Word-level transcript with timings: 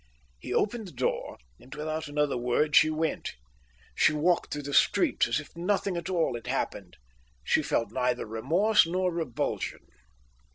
He 0.39 0.51
opened 0.51 0.87
the 0.87 0.91
door, 0.93 1.37
and, 1.59 1.75
without 1.75 2.07
another 2.07 2.35
word, 2.35 2.75
she 2.75 2.89
went. 2.89 3.35
She 3.93 4.11
walked 4.13 4.51
through 4.51 4.63
the 4.63 4.73
streets 4.73 5.27
as 5.27 5.39
if 5.39 5.55
nothing 5.55 5.95
at 5.95 6.09
all 6.09 6.33
had 6.33 6.47
happened. 6.47 6.97
She 7.43 7.61
felt 7.61 7.91
neither 7.91 8.25
remorse 8.25 8.87
nor 8.87 9.13
revulsion. 9.13 9.81